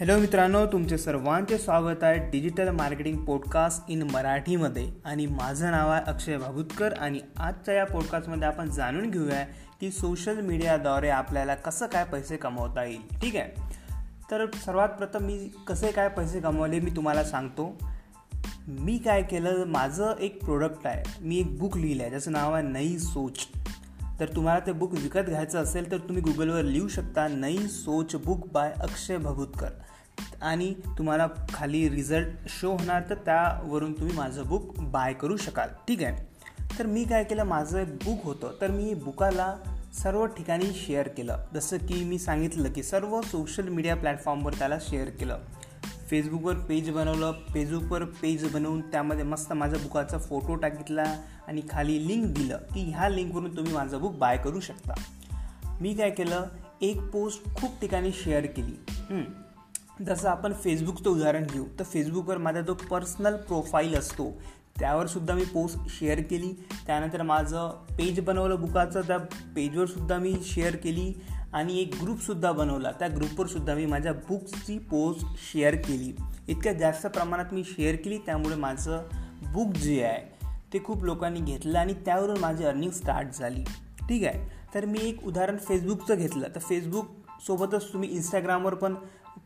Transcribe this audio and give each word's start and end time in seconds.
Hello 0.00 0.18
मित्रांनो 0.18 0.66
तुमचे 0.66 0.98
सर्वांचे 0.98 1.58
स्वागत 1.58 2.04
आहे 2.04 2.30
डिजिटल 2.30 2.68
मार्केटिंग 2.68 3.16
पॉडकास्ट 3.16 3.90
इन 3.90 4.02
मराठीमध्ये. 4.02 4.92
आणि 5.04 5.26
माझं 5.26 5.70
नाव 5.70 5.90
आहे 5.90 6.02
अक्षय 6.06 6.36
भागुतकर 6.36 6.92
आणि 6.92 7.20
आजच्या 7.36 7.74
या 7.74 7.84
पॉडकास्टमध्ये 7.84 8.48
आपण 8.48 8.70
जाणून 8.70 9.10
घेऊया 9.10 9.44
की 9.80 9.90
सोशल 9.90 10.40
मीडियाद्वारे 10.40 11.08
आपल्याला 11.08 11.54
कसं 11.54 11.86
काय 11.86 12.04
पैसे 12.04 12.36
कमवता 12.36 12.84
येईल. 12.84 13.20
ठीक 13.22 13.36
आहे? 13.36 13.60
तर 14.30 14.46
सर्वात 14.66 14.88
प्रथम 14.88 15.24
मी 15.24 15.50
कसे 15.66 15.92
काय 15.92 16.08
पैसे 16.08 16.40
कमवले 16.40 16.80
मी 16.80 16.90
तुम्हाला 16.90 17.24
सांगतो. 17.24 17.78
मी 18.68 18.98
काय 18.98 19.22
केलं 19.22 19.64
माझं 19.66 20.14
एक 20.20 20.44
प्रोडक्ट 20.44 20.86
आहे. 20.86 21.02
मी 21.20 21.38
एक 21.38 21.58
बुक 21.58 21.76
लिहिलं 21.76 22.02
आहे 22.02 22.10
ज्याचं 22.10 22.32
नाव 22.32 22.54
आहे 22.54 22.68
नई 22.68 22.98
सोच. 22.98 23.38
तर 24.20 24.28
तुम्हाला 24.36 24.60
ते 24.66 24.72
बुक 24.72 24.92
विकत 24.92 25.20
घ्यायचं 25.28 25.62
असेल 25.62 25.90
तर 25.90 25.96
तुम्ही 25.98 26.22
गुगलवर 26.22 26.62
लिहू 26.62 26.88
शकता 26.88 27.28
नई 27.28 27.58
सोच 27.58 28.16
बुक 28.16 28.52
बाय 28.52 28.72
अक्षय 28.80 29.16
भगुतकर. 29.16 29.68
आणि 30.42 30.74
तुम्हाला 30.98 31.26
खाली 31.54 31.90
रिझल्ट 31.90 32.28
शो 32.48 32.72
होणार 32.72 33.02
तर 33.10 33.14
त्यावरून 33.14 33.92
तुम्ही 33.92 34.16
माझं 34.16 34.42
बुक 34.46 34.78
बाय 34.78 35.12
करू 35.12 35.36
शकाल. 35.36 35.68
ठीक 35.88 36.02
आहे? 36.02 36.30
तर 36.78 36.86
मी 36.86 37.04
काय 37.04 37.24
केलं? 37.24 37.42
माझं 37.42 37.78
एक 37.78 37.88
बुक 37.88 38.18
होतं. 38.24 38.52
तर 38.60 38.70
मी 38.70 38.94
बुकाला 38.94 39.56
सर्व 40.02 40.26
ठिकाणी 40.26 40.66
शेअर 40.66 41.08
केलं. 41.08 41.36
जसं 41.54 41.76
की 41.76 42.04
मी 42.04 42.18
सांगितलं 42.18 42.72
की 42.72 42.82
सर्व 42.82 43.20
सोशल 43.20 43.68
मीडिया 43.68 43.96
प्लॅटफॉर्मवर 43.96 44.52
त्याला 44.52 44.78
शेअर 44.80 45.08
केलं. 45.08 45.38
फेसबुकवर 46.10 46.54
पेज 46.54 46.90
बनवलं. 46.90 47.32
फेसबुकवर 47.52 48.04
पेज 48.04 48.52
बनवून 48.52 48.80
त्यामध्ये 48.80 49.24
मस्त 49.24 49.52
माझ्या 49.52 49.78
बुकाचा 49.78 50.18
फोटो 50.18 50.54
टाकितला 50.54 51.20
आणि 51.48 51.62
खाली 51.70 52.08
लिंक 52.08 52.26
दिलं 52.26 52.56
की 52.56 52.90
ह्या 52.90 53.08
लिंकवरून 53.08 53.56
तुम्ही 53.56 53.72
माझं 53.72 54.00
बुक 54.00 54.14
बाय 54.14 54.36
करू 54.36 54.60
शकता. 54.60 54.94
मी 55.80 55.94
काय 55.94 56.10
केलं? 56.10 56.44
एक 56.82 57.00
पोस्ट 57.00 57.44
खूप 57.44 57.70
ठिकाणी 57.80 58.12
शेअर 58.12 58.46
केली. 58.46 58.84
जसं 60.06 60.28
आपण 60.28 60.52
फेसबुकचं 60.52 61.10
उदाहरण 61.10 61.46
घेऊ 61.46 61.64
तर 61.78 61.84
फेसबुकवर 61.84 62.38
माझा 62.38 62.60
जो 62.60 62.74
पर्सनल 62.74 63.36
प्रोफाईल 63.36 63.94
असतो 63.94 64.42
त्यावरसुद्धा 64.78 65.34
मी 65.34 65.44
पोस्ट 65.44 65.78
शेअर 65.88 66.20
केली. 66.20 66.64
त्यानंतर 66.86 67.22
माझं 67.22 67.68
पेज 67.90 68.20
बनवलं 68.20 68.60
बुकाचं 68.60 69.00
त्या 69.00 69.18
पेजवरसुद्धा 69.56 70.18
मी 70.18 70.34
शेअर 70.42 70.76
केली. 70.76 71.14
आणि 71.52 71.80
एक 71.80 71.94
ग्रुपसुद्धा 72.02 72.52
बनवला 72.52 72.90
त्या 72.90 73.08
ग्रुपवरसुद्धा 73.08 73.74
मी 73.74 73.86
माझ्या 73.86 74.12
बुक्सची 74.12 74.78
पोस्ट 74.78 75.26
शेअर 75.52 75.74
केली. 75.74 76.12
इतक्या 76.48 76.72
जास्त 76.72 77.06
प्रमाणात 77.06 77.44
मी 77.52 77.64
शेअर 77.64 77.96
केली 77.96 78.18
त्यामुळे 78.18 78.56
माझं 78.56 79.02
बुक 79.52 79.76
जे 79.76 80.04
आहे 80.04 80.46
ते 80.72 80.84
खूप 80.84 81.04
लोकांनी 81.04 81.40
घेतलं 81.40 81.78
आणि 81.78 81.94
त्यावरून 81.94 82.38
माझी 82.38 82.64
अर्निंग 82.64 82.90
स्टार्ट 82.90 83.28
झाली. 83.34 83.64
ठीक 84.08 84.24
आहे? 84.24 84.50
तर 84.74 84.84
मी 84.84 84.98
एक 85.02 85.24
उदाहरण 85.24 85.56
फेसबुकचं 85.56 86.14
घेतलं. 86.14 86.48
तर 86.54 86.58
फेसबुक 86.58 87.06
सोबतच 87.46 87.92
तुम्ही 87.92 88.08
इंस्टाग्रामवर 88.08 88.74
पण 88.74 88.94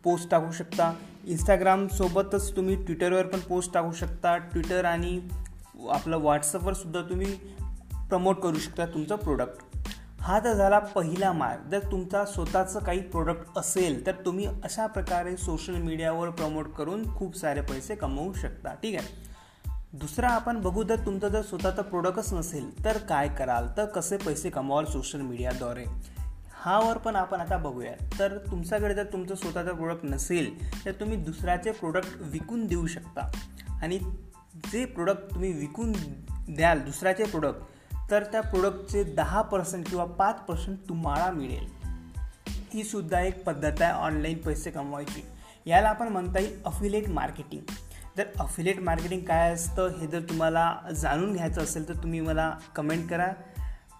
पोस्ट 0.05 0.31
टाकू 0.31 0.53
शकता. 0.53 0.92
इंस्टाग्रामसोबतच 1.25 2.56
तुम्ही 2.56 2.84
ट्विटरवर 2.84 3.27
पण 3.27 3.41
पोस्ट 3.41 3.75
टाकू 3.75 3.92
शकता. 3.92 4.36
ट्विटर 4.36 4.84
आणि 4.84 5.28
आपलं 5.91 6.17
व्हॉट्सअपवर 6.17 6.73
सुद्धा 6.73 7.03
तुम्ही 7.03 7.36
प्रमोट 8.09 8.41
करू 8.41 8.59
शकता 8.59 8.86
तुमचं 8.86 9.17
प्रोडक्ट 9.17 9.77
हा 10.20 10.39
तर 10.39 10.53
झाला 10.53 10.78
पहिला 10.78 11.33
मार्ग. 11.33 11.70
जर 11.70 11.78
तुमचा 11.78 12.25
स्वतःचं 12.25 12.81
काही 12.81 13.01
प्रोडक्ट 13.01 13.59
असेल 13.59 14.06
तर 14.06 14.12
तुम्ही 14.12 14.47
अशा 14.47 14.86
प्रकारे 14.86 15.36
सोशल 15.36 15.75
मीडियावर 15.75 16.31
प्रमोट 16.31 16.73
करून 16.73 17.17
खूप 17.17 17.36
सारे 17.36 17.61
पैसे 17.61 17.95
कमवू 17.95 18.33
शकता. 18.33 18.75
ठीक 18.75 18.98
आहे? 18.98 19.08
दुसरा 19.92 20.29
आपण 20.29 20.61
बघू 20.61 20.83
जर 20.83 20.97
तुमचं 21.06 21.29
जर 21.29 21.42
स्वतःचं 21.42 21.83
प्रोडक्टच 21.83 22.33
नसेल 22.33 22.84
तर 22.84 22.98
काय 22.98 23.29
कराल? 23.29 23.67
तर 23.77 23.84
कसे 23.84 24.17
पैसे 24.17 24.51
कमवाल 24.51 24.84
सोशल 24.84 25.20
मीडियाद्वारे 25.20 26.14
हावर 26.65 26.97
पण 26.97 27.17
आपण 27.17 27.41
आता 27.41 27.57
बघूया 27.57 27.93
तर 28.19 28.39
तुमच्याकडे 28.39 28.95
जर 28.95 29.05
तुमचं 29.05 29.34
स्वतःचं 29.34 29.75
प्रोडक्ट 29.75 30.01
नसेल 30.05 30.75
तर 30.85 30.92
तुम्ही 30.92 31.17
दुसऱ्याचे 31.17 31.70
प्रोडक्ट 31.70 32.17
विकून 32.20 32.67
देऊ 32.67 32.86
शकता. 32.86 33.30
आणि 33.83 33.98
जे 34.73 34.85
प्रोडक्ट 34.85 35.35
तुम्ही 35.35 35.53
विकून 35.53 35.92
द्याल 36.48 36.80
दुसऱ्याचे 36.80 37.24
प्रोडक्ट 37.24 37.61
तर 38.11 38.24
त्या 38.24 38.41
प्रोडक्टचे 38.41 39.05
दहा 39.05 39.42
पर्सेंट 39.42 39.91
किंवा 39.91 40.05
पाच 40.05 40.41
पर्सेंट 40.41 40.79
तुम्हाला 40.89 41.30
मिळेल. 41.30 41.69
ही 42.47 42.85
सुद्धा 42.85 43.20
एक 43.20 43.45
पद्धत 43.45 43.83
आहे 43.83 43.92
ऑनलाईन 43.92 44.39
पैसे 44.39 44.70
कमवायची. 44.70 45.27
याला 45.67 45.89
आपण 45.89 46.08
म्हणता 46.08 46.41
येईल 46.41 46.63
अफिलेट 46.64 47.08
मार्केटिंग 47.08 47.63
जर 48.17 48.24
अफिलेट 48.41 48.80
मार्केटिंग 48.80 49.20
काय 49.20 49.53
असतं 49.53 49.89
हे 49.89 50.07
जर 50.07 50.20
तुम्हाला 50.20 50.77
जाणून 50.95 51.33
घ्यायचं 51.33 51.61
असेल 51.61 51.89
तर 51.89 51.95
तुम्ही 51.95 52.20
मला 52.20 52.57
कमेंट 52.77 53.11
करा. 53.11 53.33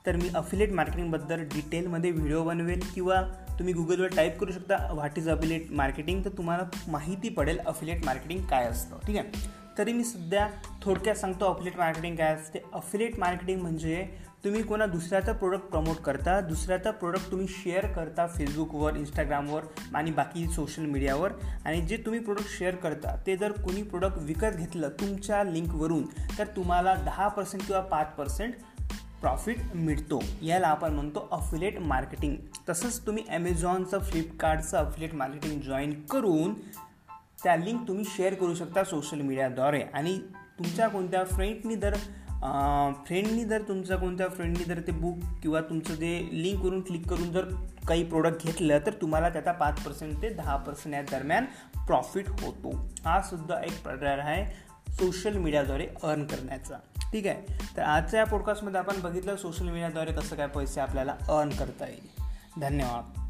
तर 0.05 0.17
मी 0.17 0.29
अफिलेट 0.37 0.73
मार्केटिंगबद्दल 0.73 1.43
डिटेलमध्ये 1.55 2.11
व्हिडिओ 2.11 2.43
बनवेल 2.45 2.81
किंवा 2.95 3.21
तुम्ही 3.59 3.75
गुगलवर 3.75 4.09
टाईप 4.17 4.39
करू 4.41 4.53
शकता 4.53 4.77
व्हॉट 4.93 5.19
इज 5.19 5.29
अफिलेट 5.29 5.71
मार्केटिंग 5.73 6.25
तर 6.25 6.31
तुम्हाला 6.37 6.65
माहिती 6.89 7.29
पडेल 7.29 7.59
अफिलेट 7.67 8.05
मार्केटिंग 8.05 8.45
काय 8.47 8.67
असतं 8.67 8.99
ठीक 9.07 9.17
आहे? 9.17 9.53
तरी 9.79 9.93
मी 9.93 10.05
सध्या 10.05 10.49
थोडक्यात 10.83 11.17
सांगतो 11.17 11.45
अफिलेट 11.45 11.77
मार्केटिंग 11.77 12.17
काय 12.17 12.35
असते. 12.35 12.59
अफिलेट 12.75 13.19
मार्केटिंग 13.19 13.61
म्हणजे 13.61 14.05
तुम्ही 14.45 14.63
कोणा 14.63 14.87
दुसऱ्याचा 14.87 15.33
प्रोडक्ट 15.33 15.65
प्रमोट 15.65 15.97
करता 15.97 16.41
दुसऱ्याचा 16.41 16.91
प्रोडक्ट 16.91 17.31
तुम्ही 17.31 17.47
शेअर 17.49 17.87
करता 17.87 18.27
फेसबुकवर 18.27 18.97
इंस्टाग्रामवर 18.97 19.63
आणि 19.95 20.11
बाकी 20.11 20.47
सोशल 20.49 20.85
मीडियावर 20.85 21.33
आणि 21.65 21.81
जे 21.81 21.97
तुम्ही 21.97 22.21
प्रोडक्ट 22.21 22.49
शेअर 22.49 22.75
करता 22.75 23.17
ते 23.27 23.37
जर 23.37 23.53
कोणी 23.63 23.83
प्रोडक्ट 23.83 24.19
विकत 24.19 24.57
घेतलं 24.57 24.89
तुमच्या 25.01 25.43
लिंकवरून 25.45 26.05
तर 26.39 26.47
तुम्हाला 26.47 26.95
दहा 26.95 27.29
पर्सेंट 27.29 27.67
किंवा 27.67 27.81
पाच 27.83 28.15
पर्सेंट 28.15 28.55
प्रॉफिट 29.25 29.59
मिळतो. 29.75 30.19
याला 30.43 30.69
आपण 30.69 30.93
म्हणतो 30.95 31.21
अफिलेट 31.33 31.79
मार्केटिंग 31.81 32.35
तसंच 32.69 33.01
तुम्ही 33.07 33.23
ॲमेझॉनचं 33.29 33.99
फ्लिपकार्टचं 34.01 34.77
अफिलेट 34.79 35.15
मार्केटिंग 35.15 35.61
जॉईन 35.61 35.93
करून 36.11 36.53
त्या 37.43 37.55
लिंक 37.57 37.87
तुम्ही 37.89 38.05
शेअर 38.07 38.35
करू 38.35 38.55
शकता 38.55 38.85
सोशल 38.85 39.21
मीडियाद्वारे 39.21 39.81
आणि 39.95 40.17
तुमच्या 40.59 40.89
कोणत्या 40.89 41.25
फ्रेंडनी 41.25 41.77
जर 41.77 41.95
फ्रेंडनी 43.07 43.45
जर 43.45 43.63
तुमच्या 43.69 43.97
कोणत्या 43.97 44.29
फ्रेंडनी 44.29 44.65
जर 44.65 44.81
ते 44.87 44.93
बुक 44.93 45.19
किंवा 45.43 45.61
तुमचं 45.61 45.95
जे 45.95 46.19
लिंकवरून 46.33 46.81
क्लिक 46.81 47.09
करून 47.11 47.33
जर 47.33 47.49
काही 47.89 48.05
प्रोडक्ट 48.05 48.47
घेतलं 48.47 48.87
तर 48.87 48.95
तुम्हाला 49.01 49.29
त्याचा 49.29 49.53
पाच 49.53 49.83
पर्सेंट 49.85 50.23
ते 50.23 50.29
दहा 50.35 50.57
पर्सेंट 50.57 50.95
या 50.95 51.03
दरम्यान 51.11 51.45
प्रॉफिट 51.87 52.29
होतो. 52.41 52.77
हा 53.05 53.21
सुद्धा 53.23 53.61
एक 53.63 53.83
प्रकार 53.85 54.19
आहे 54.19 54.45
सोशल 54.93 55.37
मीडियाद्वारे 55.37 55.87
अर्न 56.03 56.25
करण्याचा. 56.25 56.79
ठीक 57.15 57.27
आहे. 57.27 57.59
तर 57.77 57.83
आजच्या 57.83 58.21
या 58.21 58.27
पॉडकास्टमध्ये 58.27 58.81
आपण 58.81 59.01
बघितलं 59.01 59.37
सोशल 59.37 59.65
मीडियाद्वारे 59.65 60.13
कसं 60.13 60.37
काय 60.37 60.47
पैसे 60.47 60.81
आपल्याला 60.81 61.13
अर्न 61.13 61.51
करता 61.51 61.87
येईल. 61.87 62.23
धन्यवाद. 62.61 63.24